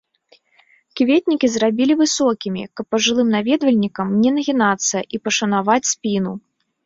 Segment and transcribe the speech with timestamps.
[0.99, 6.33] Кветнікі зрабілі высокімі, каб пажылым наведвальнікам не нагінацца і пашанаваць спіну.